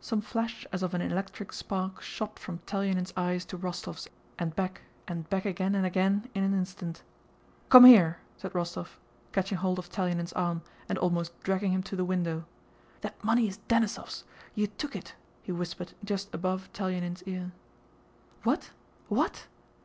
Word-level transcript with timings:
Some 0.00 0.20
flash 0.20 0.64
as 0.70 0.84
of 0.84 0.94
an 0.94 1.00
electric 1.00 1.52
spark 1.52 2.00
shot 2.02 2.38
from 2.38 2.60
Telyánin's 2.66 3.12
eyes 3.16 3.44
to 3.46 3.58
Rostóv's 3.58 4.06
and 4.38 4.54
back, 4.54 4.82
and 5.08 5.28
back 5.28 5.44
again 5.44 5.74
and 5.74 5.84
again 5.84 6.30
in 6.34 6.44
an 6.44 6.54
instant. 6.54 7.02
"Come 7.68 7.84
here," 7.86 8.18
said 8.36 8.52
Rostóv, 8.52 8.90
catching 9.32 9.58
hold 9.58 9.80
of 9.80 9.90
Telyánin's 9.90 10.32
arm 10.34 10.62
and 10.88 10.98
almost 10.98 11.36
dragging 11.42 11.72
him 11.72 11.82
to 11.82 11.96
the 11.96 12.04
window. 12.04 12.44
"That 13.00 13.24
money 13.24 13.48
is 13.48 13.58
Denísov's; 13.68 14.22
you 14.54 14.68
took 14.68 14.94
it..." 14.94 15.16
he 15.42 15.50
whispered 15.50 15.94
just 16.04 16.32
above 16.32 16.72
Telyánin's 16.72 17.24
ear. 17.24 17.50
"What? 18.44 18.70
What? 19.08 19.48